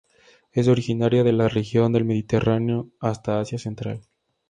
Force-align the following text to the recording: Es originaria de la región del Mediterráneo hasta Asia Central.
Es 0.51 0.67
originaria 0.67 1.23
de 1.23 1.31
la 1.31 1.47
región 1.47 1.93
del 1.93 2.05
Mediterráneo 2.05 2.89
hasta 2.99 3.39
Asia 3.39 3.59
Central. 3.59 4.01